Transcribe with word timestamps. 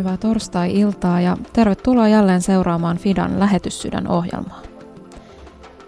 hyvää 0.00 0.16
torstai-iltaa 0.16 1.20
ja 1.20 1.36
tervetuloa 1.52 2.08
jälleen 2.08 2.42
seuraamaan 2.42 2.98
Fidan 2.98 3.40
lähetyssydän 3.40 4.08
ohjelmaa. 4.08 4.62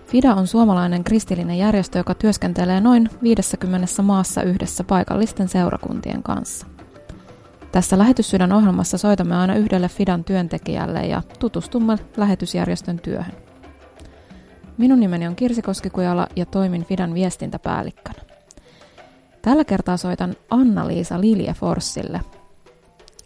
FIDA 0.06 0.34
on 0.34 0.46
suomalainen 0.46 1.04
kristillinen 1.04 1.58
järjestö, 1.58 1.98
joka 1.98 2.14
työskentelee 2.14 2.80
noin 2.80 3.10
50 3.22 4.02
maassa 4.02 4.42
yhdessä 4.42 4.84
paikallisten 4.84 5.48
seurakuntien 5.48 6.22
kanssa. 6.22 6.66
Tässä 7.72 7.98
lähetyssydän 7.98 8.52
ohjelmassa 8.52 8.98
soitamme 8.98 9.36
aina 9.36 9.56
yhdelle 9.56 9.88
FIDAn 9.88 10.24
työntekijälle 10.24 11.06
ja 11.06 11.22
tutustumme 11.38 11.98
lähetysjärjestön 12.16 12.98
työhön. 12.98 13.34
Minun 14.78 15.00
nimeni 15.00 15.26
on 15.26 15.36
Kirsi 15.36 15.62
Koskikujala 15.62 16.26
ja 16.36 16.46
toimin 16.46 16.84
FIDAn 16.84 17.14
viestintäpäällikkönä. 17.14 18.22
Tällä 19.42 19.64
kertaa 19.64 19.96
soitan 19.96 20.34
Anna-Liisa 20.50 21.20
Liljeforssille. 21.20 22.20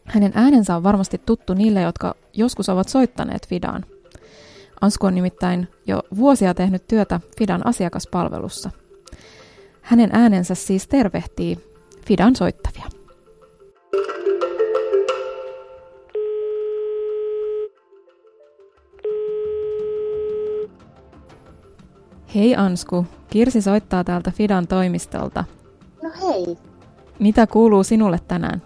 Hänen 0.06 0.32
äänensä 0.34 0.76
on 0.76 0.82
varmasti 0.82 1.20
tuttu 1.26 1.54
niille, 1.54 1.80
jotka 1.80 2.14
joskus 2.32 2.68
ovat 2.68 2.88
soittaneet 2.88 3.48
Fidaan. 3.48 3.84
Ansku 4.80 5.06
on 5.06 5.14
nimittäin 5.14 5.68
jo 5.86 6.02
vuosia 6.16 6.54
tehnyt 6.54 6.86
työtä 6.88 7.20
Fidan 7.38 7.66
asiakaspalvelussa. 7.66 8.70
Hänen 9.82 10.10
äänensä 10.12 10.54
siis 10.54 10.88
tervehtii 10.88 11.58
Fidan 12.06 12.36
soittavia. 12.36 12.84
Hei 22.34 22.56
Ansku, 22.56 23.06
Kirsi 23.30 23.62
soittaa 23.62 24.04
täältä 24.04 24.30
Fidan 24.30 24.66
toimistolta. 24.66 25.44
No 26.02 26.10
hei. 26.22 26.58
Mitä 27.18 27.46
kuuluu 27.46 27.84
sinulle 27.84 28.20
tänään? 28.28 28.62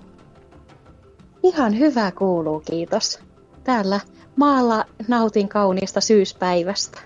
Ihan 1.42 1.78
hyvä 1.78 2.10
kuuluu, 2.10 2.60
kiitos. 2.60 3.20
Täällä 3.64 4.00
maalla 4.36 4.84
nautin 5.08 5.48
kauniista 5.48 6.00
syyspäivästä. 6.00 7.00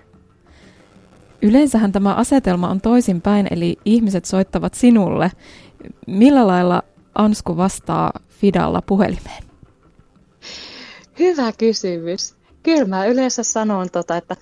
Yleensähän 1.41 1.91
tämä 1.91 2.13
asetelma 2.13 2.69
on 2.69 2.81
toisinpäin, 2.81 3.47
eli 3.51 3.77
ihmiset 3.85 4.25
soittavat 4.25 4.73
sinulle. 4.73 5.31
Millä 6.07 6.47
lailla 6.47 6.83
Ansku 7.15 7.57
vastaa 7.57 8.11
Fidalla 8.29 8.81
puhelimeen? 8.81 9.43
Hyvä 11.19 11.51
kysymys. 11.57 12.35
Kyllä 12.63 12.85
mä 12.85 13.05
yleensä 13.05 13.43
sanon, 13.43 13.89
tota, 13.89 14.17
että 14.17 14.35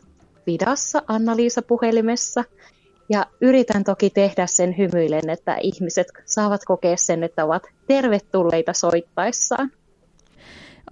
Fidassa 0.46 1.02
Anna-Liisa 1.08 1.62
puhelimessa. 1.62 2.44
Ja 3.10 3.26
yritän 3.42 3.84
toki 3.84 4.10
tehdä 4.10 4.48
sen 4.48 4.78
hymyillen, 4.78 5.30
että 5.30 5.58
ihmiset 5.62 6.08
saavat 6.26 6.62
kokea 6.66 6.98
sen, 6.98 7.24
että 7.24 7.46
ovat 7.46 7.64
tervetulleita 7.88 8.74
soittaessaan. 8.74 9.72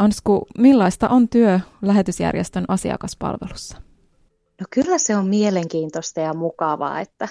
Ansku, 0.01 0.47
millaista 0.57 1.09
on 1.09 1.29
työ 1.29 1.59
lähetysjärjestön 1.81 2.65
asiakaspalvelussa? 2.67 3.77
No 4.59 4.65
kyllä 4.69 4.97
se 4.97 5.15
on 5.15 5.27
mielenkiintoista 5.27 6.19
ja 6.19 6.33
mukavaa, 6.33 6.99
että 6.99 7.27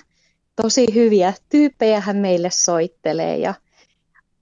tosi 0.62 0.86
hyviä 0.94 1.32
tyyppejä 1.48 2.00
hän 2.00 2.16
meille 2.16 2.48
soittelee 2.50 3.36
ja 3.38 3.54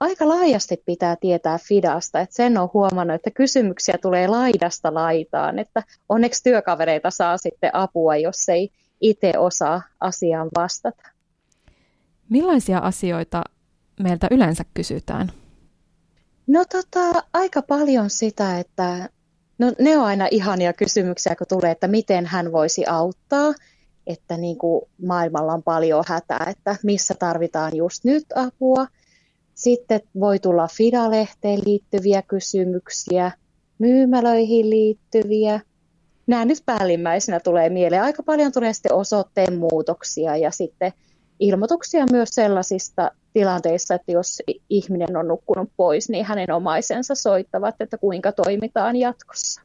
aika 0.01 0.29
laajasti 0.29 0.83
pitää 0.87 1.17
tietää 1.17 1.59
Fidasta, 1.69 2.20
että 2.20 2.37
sen 2.37 2.59
on 2.59 2.69
huomannut, 2.75 3.15
että 3.15 3.31
kysymyksiä 3.31 3.98
tulee 4.03 4.27
laidasta 4.27 4.95
laitaan, 4.95 5.59
että 5.59 5.83
onneksi 6.09 6.42
työkavereita 6.42 7.11
saa 7.11 7.39
sitten 7.39 7.70
apua, 7.75 8.17
jos 8.17 8.48
ei 8.48 8.70
itse 9.01 9.33
osaa 9.39 9.83
asiaan 10.01 10.48
vastata. 10.57 11.03
Millaisia 12.29 12.79
asioita 12.79 13.45
meiltä 14.01 14.29
yleensä 14.31 14.64
kysytään? 14.75 15.33
No 16.48 16.64
tota, 16.64 17.23
aika 17.33 17.63
paljon 17.63 18.11
sitä, 18.11 18.59
että 18.59 19.09
no, 19.59 19.73
ne 19.79 19.98
on 19.98 20.05
aina 20.05 20.29
ihania 20.31 20.73
kysymyksiä, 20.73 21.36
kun 21.36 21.47
tulee, 21.47 21.70
että 21.70 21.89
miten 21.89 22.27
hän 22.27 22.53
voisi 22.53 22.86
auttaa, 22.86 23.55
että 24.07 24.36
niin 24.36 24.58
kuin 24.58 24.83
maailmalla 25.07 25.53
on 25.53 25.63
paljon 25.63 26.05
hätää, 26.07 26.47
että 26.51 26.77
missä 26.83 27.14
tarvitaan 27.14 27.77
just 27.77 28.05
nyt 28.05 28.25
apua. 28.35 28.87
Sitten 29.55 30.01
voi 30.20 30.39
tulla 30.39 30.69
Fidalehteen 30.69 31.61
liittyviä 31.67 32.23
kysymyksiä, 32.23 33.33
myymälöihin 33.79 34.70
liittyviä. 34.70 35.61
Nämä 36.27 36.45
nyt 36.45 36.63
päällimmäisenä 36.67 37.41
tulee 37.41 37.70
mieleen. 37.70 38.03
Aika 38.03 38.23
paljon 38.23 38.53
tulee 38.53 38.73
sitten 38.73 38.95
osoitteen 38.95 39.58
muutoksia 39.58 40.37
ja 40.37 40.51
sitten 40.51 40.92
ilmoituksia 41.41 42.05
myös 42.13 42.29
sellaisista 42.33 43.11
tilanteissa, 43.33 43.95
että 43.95 44.13
jos 44.13 44.43
ihminen 44.71 45.17
on 45.17 45.29
nukkunut 45.29 45.71
pois, 45.77 46.09
niin 46.09 46.25
hänen 46.25 46.53
omaisensa 46.53 47.15
soittavat, 47.15 47.75
että 47.81 47.99
kuinka 47.99 48.33
toimitaan 48.33 48.97
jatkossa. 48.97 49.63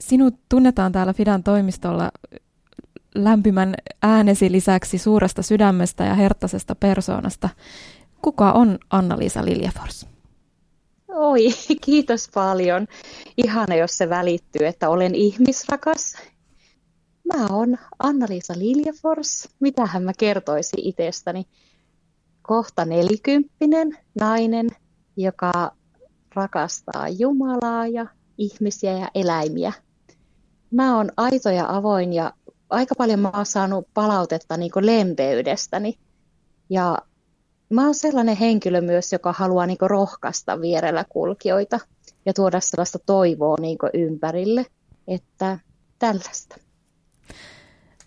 Sinut 0.00 0.34
tunnetaan 0.48 0.92
täällä 0.92 1.12
Fidan 1.12 1.42
toimistolla 1.42 2.10
lämpimän 3.14 3.74
äänesi 4.02 4.52
lisäksi 4.52 4.98
suuresta 4.98 5.42
sydämestä 5.42 6.04
ja 6.04 6.14
herttaisesta 6.14 6.74
persoonasta. 6.74 7.48
Kuka 8.22 8.52
on 8.52 8.78
Anna-Liisa 8.90 9.44
Liljefors? 9.44 10.06
Oi, 11.08 11.48
kiitos 11.84 12.28
paljon. 12.34 12.86
Ihana, 13.36 13.74
jos 13.74 13.98
se 13.98 14.08
välittyy, 14.08 14.66
että 14.66 14.90
olen 14.90 15.14
ihmisrakas. 15.14 16.16
Mä 17.34 17.46
oon 17.50 17.78
Anna-Liisa 17.98 18.54
Liljefors. 18.56 19.48
Mitähän 19.60 20.02
mä 20.02 20.12
kertoisin 20.18 20.80
itsestäni? 20.82 21.44
kohta 22.48 22.84
nelikymppinen 22.84 23.98
nainen, 24.20 24.68
joka 25.16 25.72
rakastaa 26.34 27.08
Jumalaa 27.08 27.86
ja 27.86 28.06
ihmisiä 28.38 28.92
ja 28.92 29.10
eläimiä. 29.14 29.72
Mä 30.70 30.96
oon 30.96 31.10
aito 31.16 31.50
ja 31.50 31.76
avoin 31.76 32.12
ja 32.12 32.32
aika 32.70 32.94
paljon 32.94 33.20
mä 33.20 33.30
oon 33.34 33.46
saanut 33.46 33.88
palautetta 33.94 34.56
niin 34.56 34.72
lempeydestäni. 34.80 35.98
Ja 36.70 36.98
mä 37.70 37.84
oon 37.84 37.94
sellainen 37.94 38.36
henkilö 38.36 38.80
myös, 38.80 39.12
joka 39.12 39.32
haluaa 39.32 39.66
niin 39.66 39.78
rohkaista 39.80 40.60
vierellä 40.60 41.04
kulkijoita 41.08 41.80
ja 42.26 42.34
tuoda 42.34 42.60
sellaista 42.60 42.98
toivoa 43.06 43.56
niin 43.60 43.78
ympärille, 43.94 44.66
että 45.08 45.58
tällaista. 45.98 46.56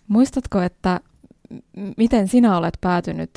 Muistatko, 0.08 0.60
että 0.60 1.00
miten 1.96 2.28
sinä 2.28 2.56
olet 2.58 2.78
päätynyt 2.80 3.30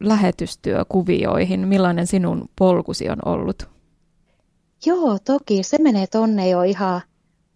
lähetystyökuvioihin? 0.00 1.68
Millainen 1.68 2.06
sinun 2.06 2.48
polkusi 2.58 3.08
on 3.08 3.18
ollut? 3.24 3.68
Joo, 4.86 5.18
toki. 5.24 5.62
Se 5.62 5.78
menee 5.82 6.06
tonne 6.06 6.48
jo 6.48 6.62
ihan 6.62 7.00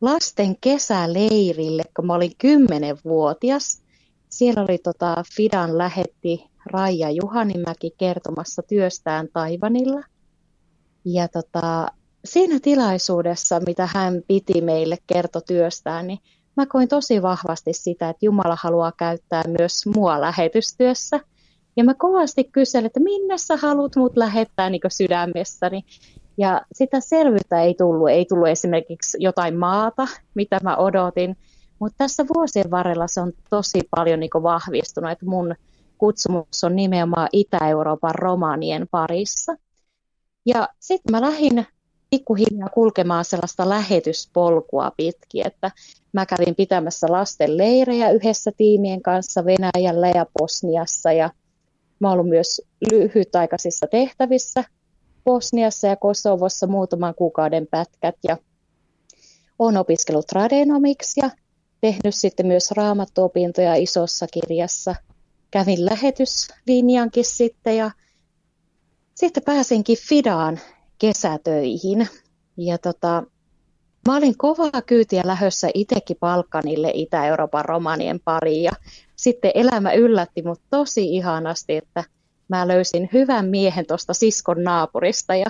lasten 0.01 0.57
kesäleirille, 0.61 1.83
kun 1.97 2.07
mä 2.07 2.15
olin 2.15 2.33
kymmenenvuotias. 2.39 3.83
Siellä 4.29 4.63
oli 4.63 4.79
tota 4.79 5.23
Fidan 5.37 5.79
lähetti 5.79 6.45
Raija 6.67 7.11
Juhanimäki 7.11 7.91
kertomassa 7.99 8.63
työstään 8.63 9.29
Taivanilla. 9.33 10.03
Ja 11.05 11.29
tota, 11.29 11.87
siinä 12.25 12.61
tilaisuudessa, 12.63 13.61
mitä 13.61 13.89
hän 13.95 14.23
piti 14.29 14.61
meille 14.61 14.99
kerto 15.07 15.41
työstään, 15.41 16.07
niin 16.07 16.19
mä 16.57 16.67
koin 16.67 16.89
tosi 16.89 17.23
vahvasti 17.23 17.73
sitä, 17.73 18.09
että 18.09 18.27
Jumala 18.27 18.57
haluaa 18.61 18.93
käyttää 18.93 19.43
myös 19.59 19.87
mua 19.97 20.21
lähetystyössä– 20.21 21.21
ja 21.77 21.85
mä 21.85 21.95
kovasti 21.95 22.45
kyselin, 22.45 22.87
että 22.87 23.01
minne 23.01 23.39
sä 23.39 23.57
haluat 23.57 23.97
mut 23.97 24.17
lähettää 24.17 24.71
niin 24.71 24.81
sydämessäni. 24.89 25.85
Ja 26.39 26.63
sitä 26.73 27.01
selvyyttä 27.01 27.63
ei 27.63 27.75
tullut. 27.75 28.09
Ei 28.09 28.25
tullut 28.25 28.49
esimerkiksi 28.49 29.19
jotain 29.21 29.57
maata, 29.57 30.07
mitä 30.35 30.59
mä 30.63 30.77
odotin. 30.77 31.37
Mutta 31.79 31.95
tässä 31.99 32.25
vuosien 32.35 32.71
varrella 32.71 33.07
se 33.07 33.21
on 33.21 33.33
tosi 33.51 33.81
paljon 33.97 34.21
niin 34.21 34.31
vahvistunut, 34.43 35.11
että 35.11 35.27
mun 35.27 35.55
kutsumus 35.99 36.65
on 36.65 36.77
nimenomaan 36.77 37.29
Itä-Euroopan 37.33 38.15
romanien 38.15 38.87
parissa. 38.91 39.57
Ja 40.47 40.69
sitten 40.81 41.13
mä 41.13 41.21
lähdin 41.21 41.67
pikkuhiljaa 42.11 42.69
kulkemaan 42.69 43.25
sellaista 43.25 43.69
lähetyspolkua 43.69 44.93
pitkin, 44.97 45.47
että 45.47 45.71
mä 46.13 46.27
kävin 46.27 46.55
pitämässä 46.55 47.07
lasten 47.11 47.57
leirejä 47.57 48.11
yhdessä 48.11 48.51
tiimien 48.57 49.03
kanssa 49.03 49.45
Venäjällä 49.45 50.09
ja 50.09 50.27
Bosniassa 50.39 51.13
ja 51.13 51.31
Mä 52.01 52.13
ollut 52.13 52.29
myös 52.29 52.63
lyhytaikaisissa 52.93 53.87
tehtävissä 53.87 54.65
Bosniassa 55.25 55.87
ja 55.87 55.97
Kosovossa 55.97 56.67
muutaman 56.67 57.15
kuukauden 57.15 57.67
pätkät 57.71 58.15
ja 58.29 58.37
olen 59.59 59.77
opiskellut 59.77 60.27
tradenomiksi 60.27 61.21
ja 61.21 61.31
tehnyt 61.81 62.15
sitten 62.15 62.47
myös 62.47 62.71
raamattuopintoja 62.71 63.75
isossa 63.75 64.27
kirjassa. 64.27 64.95
Kävin 65.51 65.85
lähetyslinjankin 65.85 67.25
sitten 67.25 67.77
ja 67.77 67.91
sitten 69.15 69.43
pääsinkin 69.43 69.99
Fidaan 70.09 70.61
kesätöihin. 70.99 72.09
Ja 72.57 72.79
tota, 72.79 73.23
mä 74.09 74.17
olin 74.17 74.39
kovaa 74.39 74.83
kyytiä 74.87 75.23
lähössä 75.25 75.69
itsekin 75.75 76.17
Balkanille 76.21 76.91
Itä-Euroopan 76.95 77.65
romanien 77.65 78.21
pariin 78.25 78.63
ja 78.63 78.73
sitten 79.17 79.51
elämä 79.55 79.93
yllätti 79.93 80.43
mut 80.43 80.61
tosi 80.71 81.15
ihanasti, 81.15 81.77
että 81.77 82.05
mä 82.49 82.69
löysin 82.69 83.09
hyvän 83.13 83.47
miehen 83.47 83.87
tuosta 83.87 84.15
siskon 84.15 84.65
naapurista 84.65 85.35
ja 85.35 85.47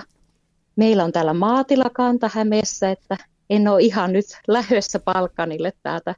meillä 0.75 1.03
on 1.03 1.11
täällä 1.11 1.33
maatila 1.33 1.89
Kanta-Hämeessä, 1.93 2.91
että 2.91 3.17
en 3.49 3.67
ole 3.67 3.81
ihan 3.81 4.13
nyt 4.13 4.25
lähdössä 4.47 4.99
Palkkanille 4.99 5.73
täältä 5.83 6.15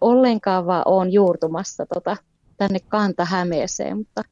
ollenkaan, 0.00 0.66
vaan 0.66 0.82
olen 0.86 1.12
juurtumassa 1.12 1.86
tota, 1.94 2.16
tänne 2.56 2.78
Kanta-Hämeeseen. 2.88 3.96
Mutta 3.96 4.22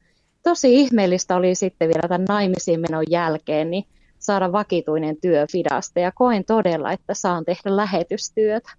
tosi 0.43 0.75
ihmeellistä 0.75 1.35
oli 1.35 1.55
sitten 1.55 1.87
vielä 1.87 2.07
tämän 2.07 2.25
naimisiin 2.29 2.79
menon 2.79 3.03
jälkeen 3.09 3.71
niin 3.71 3.83
saada 4.27 4.51
vakituinen 4.51 5.17
työ 5.21 5.45
Fidasta 5.51 5.99
ja 5.99 6.11
koen 6.11 6.45
todella, 6.45 6.91
että 6.91 7.13
saan 7.13 7.45
tehdä 7.45 7.75
lähetystyötä. 7.75 8.71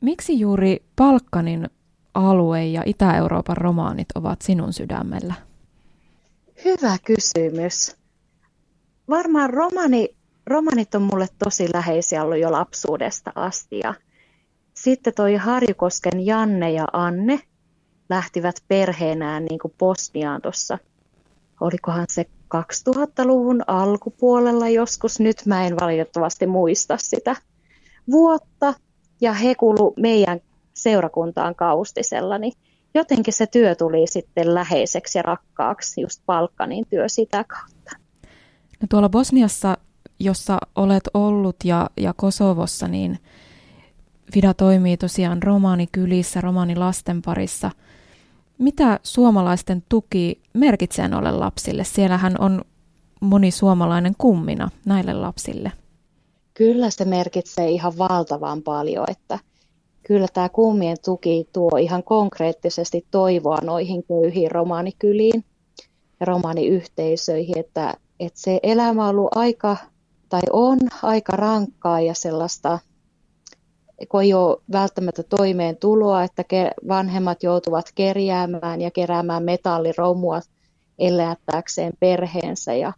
Miksi 0.00 0.40
juuri 0.40 0.82
Palkkanin 0.96 1.68
alue 2.14 2.64
ja 2.64 2.82
Itä-Euroopan 2.86 3.56
romaanit 3.56 4.06
ovat 4.14 4.42
sinun 4.42 4.72
sydämellä? 4.72 5.34
Hyvä 6.64 6.96
kysymys. 7.04 7.96
Varmaan 9.08 9.50
romani, 9.50 10.08
romanit 10.46 10.94
on 10.94 11.02
mulle 11.02 11.26
tosi 11.44 11.68
läheisiä 11.74 12.24
ollut 12.24 12.38
jo 12.38 12.52
lapsuudesta 12.52 13.32
asti. 13.34 13.78
Ja 13.78 13.94
sitten 14.74 15.14
toi 15.14 15.34
Harjukosken 15.34 16.26
Janne 16.26 16.70
ja 16.72 16.86
Anne 16.92 17.40
lähtivät 18.08 18.56
perheenään 18.68 19.44
niin 19.44 19.58
kuin 19.58 19.74
Bosniaan 19.78 20.42
tuossa, 20.42 20.78
olikohan 21.60 22.06
se 22.08 22.26
2000-luvun 22.54 23.62
alkupuolella 23.66 24.68
joskus, 24.68 25.20
nyt 25.20 25.36
mä 25.46 25.66
en 25.66 25.76
valitettavasti 25.80 26.46
muista 26.46 26.96
sitä 26.96 27.36
vuotta, 28.10 28.74
ja 29.20 29.32
he 29.32 29.54
kuulu 29.54 29.94
meidän 29.96 30.40
seurakuntaan 30.74 31.54
kaustisella, 31.54 32.38
niin 32.38 32.52
jotenkin 32.94 33.34
se 33.34 33.46
työ 33.46 33.74
tuli 33.74 34.06
sitten 34.06 34.54
läheiseksi 34.54 35.18
ja 35.18 35.22
rakkaaksi, 35.22 36.00
just 36.00 36.22
Balkanin 36.26 36.86
työ 36.90 37.08
sitä 37.08 37.44
kautta. 37.44 37.96
No 38.80 38.86
tuolla 38.90 39.08
Bosniassa, 39.08 39.78
jossa 40.18 40.58
olet 40.74 41.08
ollut 41.14 41.56
ja, 41.64 41.90
ja 41.96 42.14
Kosovossa, 42.16 42.88
niin 42.88 43.18
Vida 44.34 44.54
toimii 44.54 44.96
tosiaan 44.96 45.42
romaanikylissä, 45.42 46.40
romaanilasten 46.40 47.22
parissa. 47.22 47.70
Mitä 48.58 49.00
suomalaisten 49.02 49.82
tuki 49.88 50.40
merkitsee 50.52 51.08
noille 51.08 51.32
lapsille? 51.32 51.84
Siellähän 51.84 52.36
on 52.38 52.64
moni 53.20 53.50
suomalainen 53.50 54.12
kummina 54.18 54.70
näille 54.86 55.14
lapsille. 55.14 55.72
Kyllä 56.54 56.90
se 56.90 57.04
merkitsee 57.04 57.70
ihan 57.70 57.98
valtavan 57.98 58.62
paljon, 58.62 59.04
että 59.10 59.38
kyllä 60.06 60.26
tämä 60.34 60.48
kummien 60.48 60.96
tuki 61.04 61.48
tuo 61.52 61.76
ihan 61.80 62.02
konkreettisesti 62.02 63.06
toivoa 63.10 63.58
noihin 63.62 64.02
köyhiin 64.08 64.50
romaanikyliin 64.50 65.44
ja 66.20 66.26
romaaniyhteisöihin, 66.26 67.58
että, 67.58 67.94
että 68.20 68.40
se 68.40 68.60
elämä 68.62 69.04
on 69.04 69.10
ollut 69.10 69.36
aika, 69.36 69.76
tai 70.28 70.40
on 70.52 70.78
aika 71.02 71.36
rankkaa 71.36 72.00
ja 72.00 72.14
sellaista, 72.14 72.78
kun 74.08 74.22
ei 74.22 74.34
ole 74.34 74.56
välttämättä 74.72 75.22
toimeentuloa, 75.22 76.24
että 76.24 76.44
vanhemmat 76.88 77.42
joutuvat 77.42 77.86
kerjäämään 77.94 78.80
ja 78.80 78.90
keräämään 78.90 79.42
metalliromua 79.42 80.40
elättääkseen 80.98 81.92
perheensä. 82.00 82.74
Ja 82.74 82.92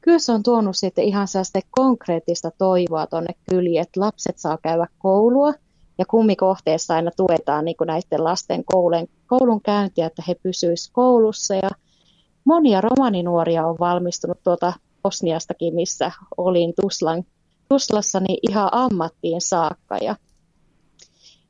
kyllä 0.00 0.18
se 0.18 0.32
on 0.32 0.42
tuonut 0.42 0.76
sitten 0.76 1.04
ihan 1.04 1.28
sellaista 1.28 1.60
konkreettista 1.70 2.50
toivoa 2.58 3.06
tuonne 3.06 3.34
kyliin, 3.50 3.80
että 3.80 4.00
lapset 4.00 4.38
saa 4.38 4.58
käydä 4.62 4.86
koulua. 4.98 5.52
Ja 5.98 6.04
kummikohteessa 6.10 6.94
aina 6.94 7.10
tuetaan 7.16 7.64
niin 7.64 7.76
kuin 7.76 7.86
näiden 7.86 8.24
lasten 8.24 8.64
koulun, 8.64 9.08
koulun 9.26 9.60
käyntiä, 9.62 10.06
että 10.06 10.22
he 10.28 10.34
pysyisivät 10.34 10.92
koulussa. 10.92 11.54
Ja 11.54 11.70
monia 12.44 12.80
romaninuoria 12.80 13.66
on 13.66 13.76
valmistunut 13.80 14.42
tuota 14.42 14.72
Bosniastakin, 15.02 15.74
missä 15.74 16.12
olin 16.36 16.72
Tuslan, 16.82 17.24
Tuslassa, 17.68 18.20
niin 18.20 18.38
ihan 18.50 18.68
ammattiin 18.72 19.40
saakka. 19.40 19.96
Ja 19.96 20.16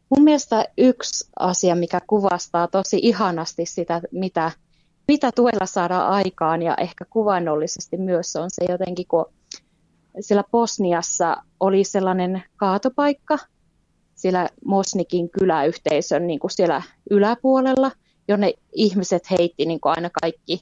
mun 0.08 0.24
mielestä 0.24 0.64
yksi 0.78 1.30
asia, 1.38 1.74
mikä 1.74 2.00
kuvastaa 2.06 2.68
tosi 2.68 2.98
ihanasti 3.02 3.66
sitä, 3.66 4.00
mitä 4.12 4.50
mitä 5.08 5.32
tuella 5.32 5.66
saadaan 5.66 6.08
aikaan 6.08 6.62
ja 6.62 6.74
ehkä 6.76 7.04
kuvainnollisesti 7.10 7.96
myös 7.96 8.36
on 8.36 8.50
se 8.50 8.64
jotenkin, 8.68 9.06
kun 9.06 9.26
siellä 10.20 10.44
Bosniassa 10.50 11.36
oli 11.60 11.84
sellainen 11.84 12.42
kaatopaikka 12.56 13.38
siellä 14.14 14.48
Mosnikin 14.64 15.30
kyläyhteisön 15.30 16.26
niin 16.26 16.38
kuin 16.38 16.50
siellä 16.50 16.82
yläpuolella, 17.10 17.90
jonne 18.28 18.52
ihmiset 18.72 19.30
heitti 19.30 19.66
niin 19.66 19.80
kuin 19.80 19.92
aina 19.96 20.10
kaikki 20.22 20.60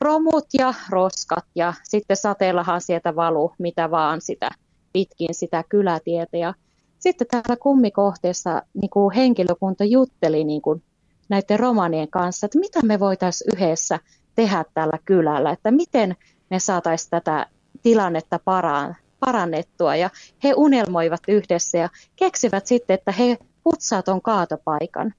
romut 0.00 0.46
ja 0.58 0.74
roskat 0.90 1.44
ja 1.54 1.74
sitten 1.84 2.16
sateellahan 2.16 2.80
sieltä 2.80 3.16
valu 3.16 3.52
mitä 3.58 3.90
vaan 3.90 4.20
sitä 4.20 4.50
pitkin 4.92 5.34
sitä 5.34 5.64
kylätietä 5.68 6.36
ja 6.36 6.54
sitten 6.98 7.26
täällä 7.30 7.56
kummikohteessa 7.62 8.62
niin 8.74 8.90
kuin 8.90 9.14
henkilökunta 9.14 9.84
jutteli 9.84 10.44
niin 10.44 10.62
kuin 10.62 10.82
näiden 11.28 11.60
romanien 11.60 12.10
kanssa, 12.10 12.46
että 12.46 12.58
mitä 12.58 12.80
me 12.82 13.00
voitaisiin 13.00 13.50
yhdessä 13.56 13.98
tehdä 14.34 14.64
tällä 14.74 14.98
kylällä, 15.04 15.50
että 15.50 15.70
miten 15.70 16.16
me 16.50 16.58
saataisiin 16.58 17.10
tätä 17.10 17.46
tilannetta 17.82 18.40
parannettua. 19.20 19.96
Ja 19.96 20.10
he 20.44 20.54
unelmoivat 20.56 21.20
yhdessä 21.28 21.78
ja 21.78 21.88
keksivät 22.16 22.66
sitten, 22.66 22.94
että 22.94 23.12
he 23.12 23.38
putsaa 23.62 24.02
tuon 24.02 24.22
kaatopaikan. 24.22 25.14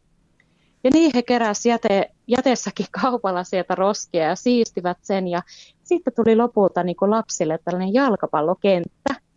Ja 0.84 0.90
niin 0.94 1.12
he 1.16 1.24
keräsivät 1.24 1.82
jäte, 1.84 2.12
jätessäkin 2.28 2.86
kaupalla 3.02 3.44
sieltä 3.44 3.76
roskia 3.76 4.24
ja 4.24 4.36
siistivät 4.36 4.98
sen. 5.02 5.28
Ja 5.28 5.42
sitten 5.84 6.14
tuli 6.14 6.36
lopulta 6.36 6.84
niin 6.84 6.98
lapsille 7.02 7.60
tällainen 7.66 7.94
jalkapallokenttä. 7.94 9.29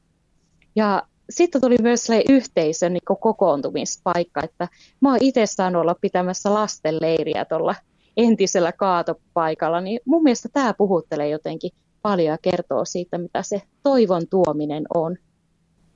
Ja 0.76 1.02
sitten 1.30 1.60
tuli 1.60 1.76
myös 1.82 2.06
se 2.06 2.24
yhteisön 2.28 2.92
niin 2.92 3.18
kokoontumispaikka, 3.20 4.40
että 4.44 4.68
mä 5.00 5.08
oon 5.08 5.18
itse 5.20 5.46
saanut 5.46 5.82
olla 5.82 5.94
pitämässä 6.00 6.54
lastenleiriä 6.54 7.44
tuolla 7.44 7.74
entisellä 8.16 8.72
kaatopaikalla, 8.72 9.80
niin 9.80 10.00
mun 10.04 10.22
mielestä 10.22 10.48
tämä 10.52 10.74
puhuttelee 10.74 11.28
jotenkin 11.28 11.70
paljon 12.02 12.28
ja 12.28 12.38
kertoo 12.38 12.84
siitä, 12.84 13.18
mitä 13.18 13.42
se 13.42 13.62
toivon 13.82 14.22
tuominen 14.30 14.84
on. 14.94 15.16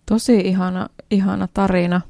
Tosi 0.09 0.37
ihana, 0.37 0.89
ihana 1.11 1.49
tarina. 1.55 2.01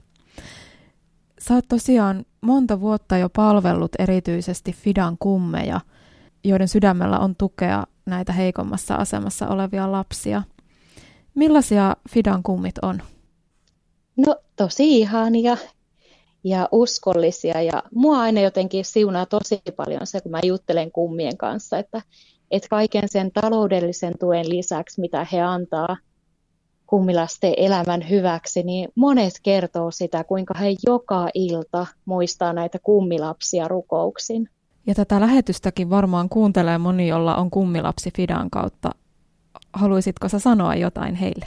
Sä 1.38 1.54
oot 1.54 1.68
tosiaan 1.68 2.24
monta 2.40 2.80
vuotta 2.80 3.18
jo 3.18 3.28
palvellut 3.28 3.92
erityisesti 3.98 4.72
Fidan 4.72 5.16
kummeja, 5.18 5.80
joiden 6.44 6.68
sydämellä 6.68 7.18
on 7.18 7.36
tukea 7.36 7.84
näitä 8.06 8.32
heikommassa 8.32 8.94
asemassa 8.94 9.48
olevia 9.48 9.92
lapsia. 9.92 10.42
Millaisia 11.36 11.96
Fidan 12.10 12.42
kummit 12.42 12.74
on? 12.82 13.02
No 14.16 14.36
tosi 14.56 14.98
ihania 14.98 15.56
ja 16.44 16.68
uskollisia 16.72 17.62
ja 17.62 17.82
mua 17.94 18.20
aina 18.20 18.40
jotenkin 18.40 18.84
siunaa 18.84 19.26
tosi 19.26 19.62
paljon 19.76 20.06
se, 20.06 20.20
kun 20.20 20.30
mä 20.30 20.40
juttelen 20.44 20.92
kummien 20.92 21.36
kanssa, 21.36 21.78
että, 21.78 22.02
että 22.50 22.68
kaiken 22.68 23.08
sen 23.08 23.30
taloudellisen 23.32 24.18
tuen 24.18 24.48
lisäksi, 24.48 25.00
mitä 25.00 25.26
he 25.32 25.40
antaa 25.40 25.96
kummilasten 26.86 27.54
elämän 27.56 28.08
hyväksi, 28.10 28.62
niin 28.62 28.88
monet 28.94 29.32
kertoo 29.42 29.90
sitä, 29.90 30.24
kuinka 30.24 30.54
he 30.58 30.74
joka 30.86 31.28
ilta 31.34 31.86
muistaa 32.04 32.52
näitä 32.52 32.78
kummilapsia 32.78 33.68
rukouksin. 33.68 34.48
Ja 34.86 34.94
tätä 34.94 35.20
lähetystäkin 35.20 35.90
varmaan 35.90 36.28
kuuntelee 36.28 36.78
moni, 36.78 37.08
jolla 37.08 37.36
on 37.36 37.50
kummilapsi 37.50 38.10
Fidan 38.16 38.50
kautta. 38.50 38.90
Haluaisitko 39.76 40.28
sä 40.28 40.38
sanoa 40.38 40.74
jotain 40.74 41.14
heille? 41.14 41.46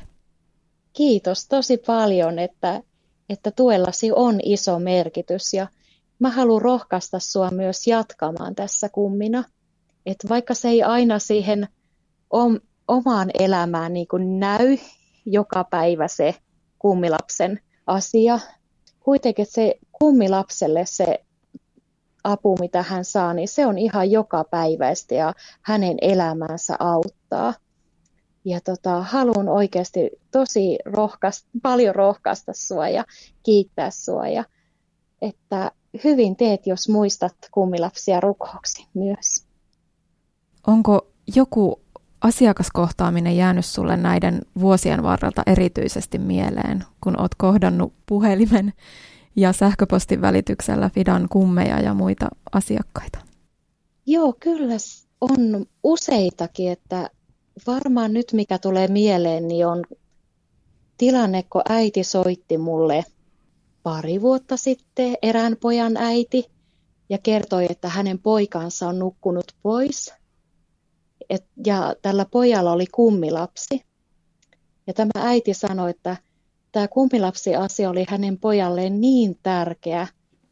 kiitos 0.93 1.47
tosi 1.47 1.77
paljon, 1.77 2.39
että, 2.39 2.81
että 3.29 3.51
tuellasi 3.51 4.11
on 4.11 4.39
iso 4.43 4.79
merkitys 4.79 5.53
ja 5.53 5.67
mä 6.19 6.29
haluan 6.29 6.61
rohkaista 6.61 7.19
sua 7.19 7.51
myös 7.51 7.87
jatkamaan 7.87 8.55
tässä 8.55 8.89
kummina. 8.89 9.43
Että 10.05 10.29
vaikka 10.29 10.53
se 10.53 10.67
ei 10.69 10.83
aina 10.83 11.19
siihen 11.19 11.67
om, 12.29 12.59
omaan 12.87 13.29
elämään 13.39 13.93
niin 13.93 14.07
kuin 14.07 14.39
näy 14.39 14.77
joka 15.25 15.63
päivä 15.63 16.07
se 16.07 16.35
kummilapsen 16.79 17.59
asia, 17.87 18.39
kuitenkin 18.99 19.45
se 19.45 19.75
kummilapselle 19.91 20.85
se 20.85 21.25
apu, 22.23 22.57
mitä 22.59 22.83
hän 22.83 23.05
saa, 23.05 23.33
niin 23.33 23.47
se 23.47 23.65
on 23.65 23.77
ihan 23.77 24.11
joka 24.11 24.43
päiväistä 24.43 25.15
ja 25.15 25.33
hänen 25.61 25.97
elämäänsä 26.01 26.75
auttaa 26.79 27.53
ja 28.45 28.61
tota, 28.61 29.01
haluan 29.01 29.49
oikeasti 29.49 30.09
tosi 30.31 30.77
rohkaista, 30.85 31.49
paljon 31.61 31.95
rohkaista 31.95 32.51
sua 32.55 32.89
ja 32.89 33.05
kiittää 33.43 33.91
sua. 33.91 34.27
Ja, 34.27 34.43
että 35.21 35.71
hyvin 36.03 36.35
teet, 36.35 36.67
jos 36.67 36.89
muistat 36.89 37.35
kummilapsia 37.51 38.19
rukouksi 38.19 38.85
myös. 38.93 39.45
Onko 40.67 41.07
joku 41.35 41.81
asiakaskohtaaminen 42.21 43.37
jäänyt 43.37 43.65
sulle 43.65 43.97
näiden 43.97 44.41
vuosien 44.59 45.03
varrelta 45.03 45.43
erityisesti 45.45 46.17
mieleen, 46.17 46.83
kun 47.03 47.21
oot 47.21 47.35
kohdannut 47.35 47.93
puhelimen 48.05 48.73
ja 49.35 49.53
sähköpostin 49.53 50.21
välityksellä 50.21 50.89
Fidan 50.89 51.29
kummeja 51.29 51.79
ja 51.79 51.93
muita 51.93 52.27
asiakkaita? 52.51 53.19
Joo, 54.05 54.33
kyllä 54.39 54.77
on 55.21 55.65
useitakin, 55.83 56.71
että 56.71 57.09
varmaan 57.67 58.13
nyt 58.13 58.33
mikä 58.33 58.57
tulee 58.57 58.87
mieleen, 58.87 59.47
niin 59.47 59.67
on 59.67 59.83
tilanne, 60.97 61.43
kun 61.43 61.61
äiti 61.69 62.03
soitti 62.03 62.57
mulle 62.57 63.05
pari 63.83 64.21
vuotta 64.21 64.57
sitten, 64.57 65.17
erään 65.21 65.57
pojan 65.61 65.97
äiti, 65.97 66.45
ja 67.09 67.17
kertoi, 67.17 67.65
että 67.69 67.89
hänen 67.89 68.19
poikansa 68.19 68.87
on 68.87 68.99
nukkunut 68.99 69.45
pois. 69.63 70.13
Et, 71.29 71.45
ja 71.65 71.95
tällä 72.01 72.25
pojalla 72.25 72.71
oli 72.71 72.85
kummilapsi. 72.87 73.81
Ja 74.87 74.93
tämä 74.93 75.11
äiti 75.15 75.53
sanoi, 75.53 75.89
että 75.89 76.17
tämä 76.71 76.87
kummilapsi-asia 76.87 77.89
oli 77.89 78.05
hänen 78.09 78.37
pojalleen 78.37 79.01
niin 79.01 79.39
tärkeä, 79.43 80.07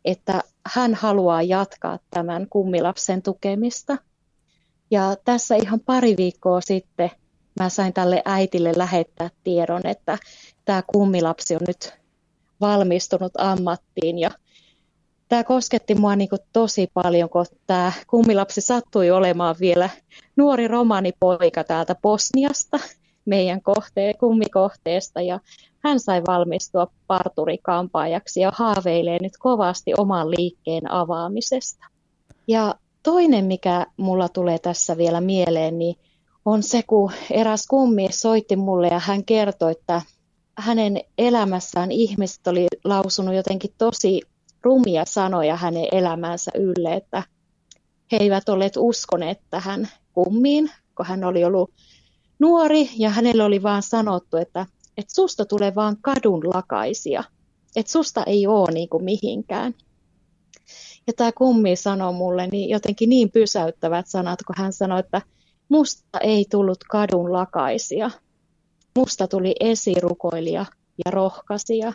että 0.05 0.43
hän 0.65 0.95
haluaa 0.95 1.41
jatkaa 1.41 1.99
tämän 2.09 2.47
kummilapsen 2.49 3.21
tukemista. 3.21 3.97
Ja 4.91 5.15
tässä 5.25 5.55
ihan 5.55 5.79
pari 5.79 6.17
viikkoa 6.17 6.61
sitten 6.61 7.11
mä 7.59 7.69
sain 7.69 7.93
tälle 7.93 8.21
äitille 8.25 8.71
lähettää 8.75 9.29
tiedon, 9.43 9.81
että 9.83 10.17
tämä 10.65 10.83
kummilapsi 10.87 11.55
on 11.55 11.61
nyt 11.67 11.93
valmistunut 12.61 13.31
ammattiin 13.37 14.19
ja 14.19 14.31
tämä 15.29 15.43
kosketti 15.43 15.95
mua 15.95 16.15
niin 16.15 16.29
kuin 16.29 16.39
tosi 16.53 16.87
paljon, 16.93 17.29
kun 17.29 17.45
tämä 17.67 17.91
kummilapsi 18.07 18.61
sattui 18.61 19.11
olemaan 19.11 19.55
vielä 19.59 19.89
nuori 20.35 20.67
romanipoika 20.67 21.63
täältä 21.63 21.95
Bosniasta, 22.01 22.79
meidän 23.25 23.61
kohteen, 23.61 24.17
kummikohteesta, 24.17 25.21
ja 25.21 25.39
hän 25.83 25.99
sai 25.99 26.21
valmistua 26.27 26.87
parturikampaajaksi 27.07 28.39
ja 28.39 28.51
haaveilee 28.55 29.17
nyt 29.21 29.33
kovasti 29.39 29.93
oman 29.97 30.31
liikkeen 30.31 30.91
avaamisesta. 30.91 31.85
Ja 32.47 32.75
toinen, 33.07 33.45
mikä 33.45 33.85
mulla 33.97 34.29
tulee 34.29 34.59
tässä 34.59 34.97
vielä 34.97 35.21
mieleen, 35.21 35.79
niin 35.79 35.95
on 36.45 36.63
se, 36.63 36.83
kun 36.83 37.11
eräs 37.31 37.67
kummi 37.67 38.07
soitti 38.11 38.55
mulle 38.55 38.87
ja 38.87 38.99
hän 38.99 39.25
kertoi, 39.25 39.71
että 39.71 40.01
hänen 40.57 41.01
elämässään 41.17 41.91
ihmiset 41.91 42.47
oli 42.47 42.67
lausunut 42.83 43.35
jotenkin 43.35 43.73
tosi 43.77 44.21
rumia 44.63 45.05
sanoja 45.05 45.55
hänen 45.55 45.87
elämänsä 45.91 46.51
ylle, 46.55 46.93
että 46.93 47.23
he 48.11 48.17
eivät 48.17 48.49
olleet 48.49 48.73
uskoneet 48.77 49.39
tähän 49.49 49.89
kummiin, 50.13 50.71
kun 50.97 51.05
hän 51.05 51.23
oli 51.23 51.43
ollut 51.43 51.71
nuori 52.39 52.89
ja 52.97 53.09
hänelle 53.09 53.43
oli 53.43 53.63
vaan 53.63 53.83
sanottu, 53.83 54.37
että, 54.37 54.65
että 54.97 55.13
susta 55.13 55.45
tulee 55.45 55.75
vaan 55.75 55.97
kadun 56.01 56.49
lakaisia, 56.53 57.23
että 57.75 57.91
susta 57.91 58.23
ei 58.23 58.47
ole 58.47 58.71
niin 58.71 58.89
kuin 58.89 59.03
mihinkään. 59.03 59.73
Ja 61.07 61.13
tämä 61.13 61.31
kummi 61.31 61.75
sanoi 61.75 62.13
mulle 62.13 62.47
niin 62.47 62.69
jotenkin 62.69 63.09
niin 63.09 63.31
pysäyttävät 63.31 64.07
sanat, 64.07 64.39
kun 64.47 64.55
hän 64.57 64.73
sanoi, 64.73 64.99
että 64.99 65.21
musta 65.69 66.19
ei 66.19 66.45
tullut 66.49 66.83
kadun 66.83 67.33
lakaisia, 67.33 68.11
musta 68.97 69.27
tuli 69.27 69.55
esirukoilija 69.59 70.65
ja 71.05 71.11
rohkaisija. 71.11 71.93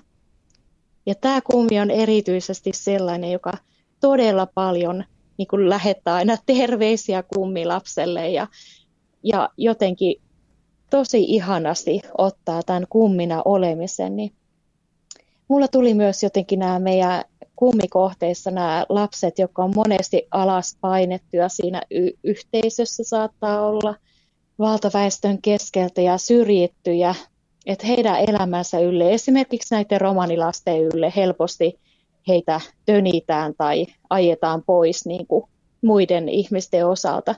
Ja 1.07 1.15
tämä 1.15 1.41
kummi 1.41 1.81
on 1.81 1.91
erityisesti 1.91 2.71
sellainen, 2.75 3.33
joka 3.33 3.53
todella 4.01 4.47
paljon 4.47 5.05
niin 5.39 5.49
kuin 5.49 5.69
lähettää 5.69 6.15
aina 6.15 6.37
terveisiä 6.47 7.23
kummilapselle 7.35 8.31
ja, 8.31 8.47
ja 9.23 9.49
jotenkin 9.57 10.23
tosi 10.91 11.25
ihanasti 11.25 12.01
ottaa 12.19 12.63
tämän 12.63 12.87
kummina 12.89 13.43
olemisen. 13.45 14.17
Niin 14.17 14.33
mulla 15.49 15.69
tuli 15.69 15.95
myös 15.95 16.23
jotenkin 16.23 16.59
nämä 16.59 16.79
meidän 16.79 17.25
kummikohteissa 17.57 18.51
nämä 18.51 18.87
lapset, 18.89 19.39
jotka 19.39 19.65
on 19.65 19.73
monesti 19.77 20.27
alas 20.31 20.77
painettuja 20.81 21.49
siinä 21.49 21.83
y- 21.91 22.19
yhteisössä 22.25 23.05
saattaa 23.05 23.67
olla 23.67 23.95
valtaväestön 24.59 25.43
keskeltä 25.43 26.01
ja 26.01 26.19
syrjittyjä 26.19 27.15
että 27.67 27.87
heidän 27.87 28.17
elämänsä 28.29 28.79
ylle, 28.79 29.15
esimerkiksi 29.15 29.75
näiden 29.75 30.01
romanilasten 30.01 30.81
ylle 30.81 31.13
helposti 31.17 31.81
heitä 32.29 32.61
tönitään 32.87 33.55
tai 33.59 33.87
ajetaan 34.11 34.63
pois 34.63 35.07
niin 35.07 35.27
kuin 35.27 35.45
muiden 35.83 36.29
ihmisten 36.29 36.87
osalta. 36.87 37.35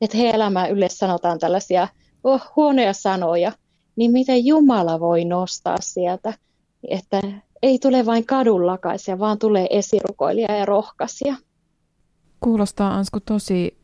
Että 0.00 0.16
heidän 0.16 0.34
elämän 0.34 0.70
ylle 0.70 0.88
sanotaan 0.88 1.38
tällaisia 1.38 1.88
oh, 2.24 2.52
huonoja 2.56 2.92
sanoja, 2.92 3.52
niin 3.96 4.10
miten 4.10 4.46
Jumala 4.46 5.00
voi 5.00 5.24
nostaa 5.24 5.76
sieltä, 5.80 6.34
että 6.88 7.20
ei 7.62 7.78
tule 7.78 8.06
vain 8.06 8.26
kadunlakaisia, 8.26 9.18
vaan 9.18 9.38
tulee 9.38 9.66
esirukoilija 9.70 10.56
ja 10.56 10.66
rohkaisia. 10.66 11.34
Kuulostaa 12.40 12.94
Ansku 12.94 13.20
tosi 13.20 13.78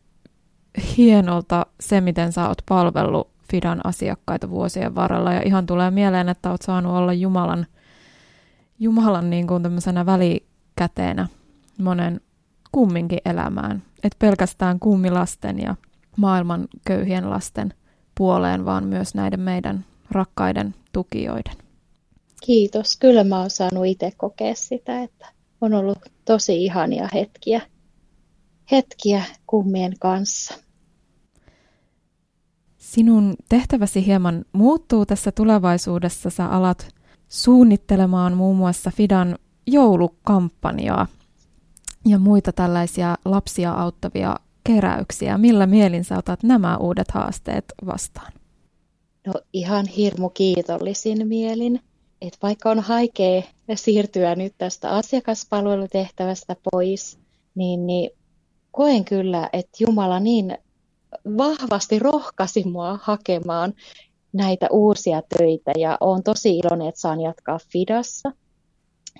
hienolta 0.96 1.66
se, 1.80 2.00
miten 2.00 2.32
sä 2.32 2.48
oot 2.48 2.58
palvellut 2.68 3.28
Fidan 3.50 3.80
asiakkaita 3.84 4.50
vuosien 4.50 4.94
varrella 4.94 5.32
ja 5.32 5.42
ihan 5.42 5.66
tulee 5.66 5.90
mieleen, 5.90 6.28
että 6.28 6.50
olet 6.50 6.62
saanut 6.62 6.92
olla 6.92 7.12
Jumalan, 7.12 7.66
Jumalan 8.78 9.30
niin 9.30 9.46
kuin 9.46 9.62
tämmöisenä 9.62 10.06
välikäteenä 10.06 11.28
monen 11.78 12.20
kumminkin 12.72 13.18
elämään. 13.24 13.82
Et 14.04 14.16
pelkästään 14.18 14.78
kummilasten 14.78 15.58
ja 15.58 15.74
maailman 16.16 16.68
köyhien 16.86 17.30
lasten 17.30 17.74
puoleen, 18.14 18.64
vaan 18.64 18.86
myös 18.86 19.14
näiden 19.14 19.40
meidän 19.40 19.84
rakkaiden 20.10 20.74
tukijoiden. 20.92 21.65
Kiitos. 22.46 22.96
Kyllä 22.96 23.24
mä 23.24 23.40
oon 23.40 23.50
saanut 23.50 23.86
itse 23.86 24.12
kokea 24.16 24.54
sitä, 24.54 25.02
että 25.02 25.32
on 25.60 25.74
ollut 25.74 25.98
tosi 26.24 26.64
ihania 26.64 27.08
hetkiä, 27.14 27.60
hetkiä 28.70 29.24
kummien 29.46 29.92
kanssa. 30.00 30.54
Sinun 32.76 33.34
tehtäväsi 33.48 34.06
hieman 34.06 34.44
muuttuu 34.52 35.06
tässä 35.06 35.32
tulevaisuudessa. 35.32 36.30
Sä 36.30 36.46
alat 36.46 36.88
suunnittelemaan 37.28 38.36
muun 38.36 38.56
muassa 38.56 38.90
Fidan 38.96 39.38
joulukampanjaa 39.66 41.06
ja 42.04 42.18
muita 42.18 42.52
tällaisia 42.52 43.16
lapsia 43.24 43.72
auttavia 43.72 44.36
keräyksiä. 44.64 45.38
Millä 45.38 45.66
mielin 45.66 46.04
sä 46.04 46.18
otat 46.18 46.42
nämä 46.42 46.76
uudet 46.76 47.10
haasteet 47.10 47.64
vastaan? 47.86 48.32
No 49.26 49.32
ihan 49.52 49.86
hirmu 49.86 50.30
kiitollisin 50.30 51.28
mielin. 51.28 51.80
Et 52.26 52.38
vaikka 52.42 52.70
on 52.70 52.80
haikea 52.80 53.42
siirtyä 53.74 54.34
nyt 54.34 54.54
tästä 54.58 54.90
asiakaspalvelutehtävästä 54.90 56.56
pois, 56.72 57.18
niin, 57.54 57.86
niin 57.86 58.10
koen 58.70 59.04
kyllä, 59.04 59.50
että 59.52 59.76
Jumala 59.80 60.20
niin 60.20 60.58
vahvasti 61.36 61.98
rohkaisi 61.98 62.64
mua 62.64 62.98
hakemaan 63.02 63.74
näitä 64.32 64.66
uusia 64.70 65.22
töitä 65.38 65.72
ja 65.78 65.98
olen 66.00 66.22
tosi 66.22 66.58
iloinen, 66.58 66.88
että 66.88 67.00
saan 67.00 67.20
jatkaa 67.20 67.58
Fidassa. 67.72 68.32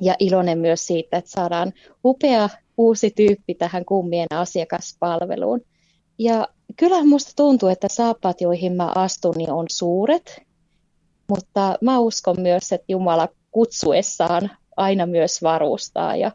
Ja 0.00 0.14
iloinen 0.18 0.58
myös 0.58 0.86
siitä, 0.86 1.16
että 1.16 1.30
saadaan 1.30 1.72
upea 2.04 2.48
uusi 2.76 3.10
tyyppi 3.10 3.54
tähän 3.54 3.84
kummien 3.84 4.26
asiakaspalveluun. 4.30 5.60
Ja 6.18 6.48
kyllä 6.76 7.02
minusta 7.02 7.32
tuntuu, 7.36 7.68
että 7.68 7.88
saappaat, 7.90 8.40
joihin 8.40 8.72
mä 8.72 8.92
astun, 8.94 9.34
niin 9.36 9.52
on 9.52 9.66
suuret, 9.70 10.45
mutta 11.28 11.78
mä 11.80 11.99
uskon 11.99 12.40
myös, 12.40 12.73
että 12.73 12.85
Jumala 12.88 13.28
kutsuessaan 13.50 14.50
aina 14.76 15.06
myös 15.06 15.42
varustaa 15.42 16.16
ja 16.16 16.33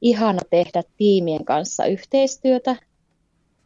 ihana 0.00 0.40
tehdä 0.50 0.82
tiimien 0.96 1.44
kanssa 1.44 1.84
yhteistyötä 1.86 2.76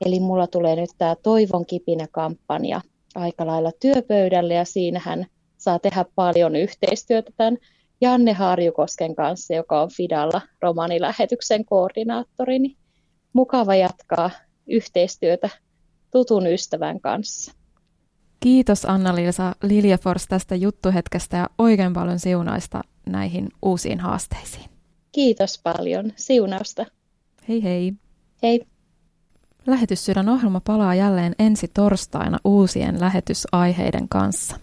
Eli 0.07 0.21
mulla 0.21 0.47
tulee 0.47 0.77
nyt 0.77 0.91
tämä 0.99 1.17
Toivon 1.23 1.67
kipinä-kampanja 1.67 2.81
aika 3.15 3.47
lailla 3.47 3.71
työpöydälle 3.81 4.55
ja 4.55 4.65
siinähän 4.65 5.27
saa 5.59 5.79
tehdä 5.79 6.05
paljon 6.15 6.57
yhteistyötä 6.57 7.31
tämän 7.37 7.57
Janne 8.01 8.33
Harjukosken 8.33 9.15
kanssa, 9.15 9.55
joka 9.55 9.83
on 9.83 9.91
Fidalla 9.97 10.41
romanilähetyksen 10.63 11.65
koordinaattori. 11.65 12.59
Mukava 13.33 13.75
jatkaa 13.75 14.31
yhteistyötä 14.67 15.49
tutun 16.11 16.47
ystävän 16.47 17.01
kanssa. 17.01 17.53
Kiitos 18.41 18.85
Anna-Liisa 18.85 19.55
Liljefors 19.63 20.27
tästä 20.27 20.55
juttuhetkestä 20.55 21.37
ja 21.37 21.51
oikein 21.59 21.93
paljon 21.93 22.19
siunaista 22.19 22.83
näihin 23.07 23.49
uusiin 23.63 24.01
haasteisiin. 24.01 24.71
Kiitos 25.13 25.61
paljon. 25.63 26.13
Siunausta. 26.17 26.87
Hei 27.49 27.63
hei. 27.63 27.93
Hei. 28.43 28.67
Lähetyssydän 29.67 30.29
ohjelma 30.29 30.61
palaa 30.61 30.95
jälleen 30.95 31.35
ensi 31.39 31.69
torstaina 31.69 32.39
uusien 32.45 33.01
lähetysaiheiden 33.01 34.09
kanssa. 34.09 34.57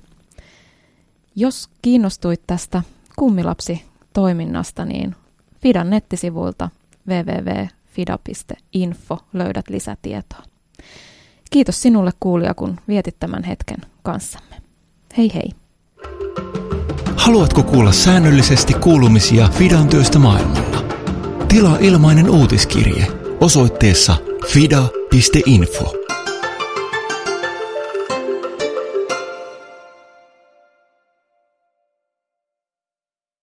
Jos 1.36 1.69
kiinnostuit 1.81 2.41
tästä 2.48 2.84
kummilapsi-toiminnasta, 3.15 4.86
niin 4.86 5.15
Fidan 5.62 5.89
nettisivuilta 5.89 6.69
www.fida.info 7.07 9.17
löydät 9.34 9.69
lisätietoa. 9.69 10.43
Kiitos 11.50 11.82
sinulle 11.82 12.12
kuulija, 12.20 12.54
kun 12.54 12.75
vietit 12.88 13.16
tämän 13.20 13.44
hetken 13.44 13.77
kanssamme. 14.04 14.56
Hei 15.18 15.32
hei! 15.34 15.51
Haluatko 17.16 17.63
kuulla 17.63 17.92
säännöllisesti 17.92 18.74
kuulumisia 18.74 19.50
Fidan 19.50 19.88
työstä 19.88 20.20
maailmalla? 20.20 20.84
Tilaa 21.48 21.77
ilmainen 21.80 22.30
uutiskirje 22.30 23.08
osoitteessa 23.42 24.16
fida.info. 24.48 26.07